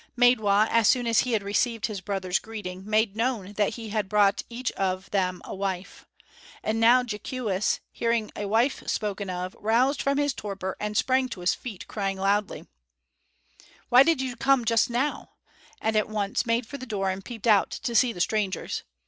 Maidwa, 0.17 0.67
as 0.71 0.87
soon 0.87 1.05
as 1.05 1.19
he 1.19 1.33
had 1.33 1.43
received 1.43 1.85
his 1.85 2.01
brother's 2.01 2.39
greeting, 2.39 2.89
made 2.89 3.15
known 3.15 3.53
that 3.53 3.75
he 3.75 3.89
had 3.89 4.09
brought 4.09 4.41
each 4.49 4.71
of; 4.71 5.07
them 5.11 5.43
a 5.45 5.53
wife. 5.53 6.07
And 6.63 6.79
now 6.79 7.03
Jeekewis, 7.03 7.81
hearing 7.91 8.31
a 8.35 8.47
wife 8.47 8.81
spoken 8.89 9.29
of, 9.29 9.55
roused 9.59 10.01
from 10.01 10.17
his 10.17 10.33
torpor 10.33 10.75
and 10.79 10.97
sprang 10.97 11.29
to 11.29 11.41
his 11.41 11.53
feet, 11.53 11.87
crying 11.87 12.17
loudly: 12.17 12.65
"Why, 13.89 14.01
did 14.01 14.21
you 14.21 14.35
come 14.35 14.65
just 14.65 14.89
now?" 14.89 15.33
and 15.79 15.95
at 15.95 16.09
once 16.09 16.47
made 16.47 16.65
for 16.65 16.79
the 16.79 16.87
door 16.87 17.11
and 17.11 17.23
peeped 17.23 17.45
out 17.45 17.69
to 17.69 17.93
see 17.93 18.11
the 18.11 18.19
strangers. 18.21 18.81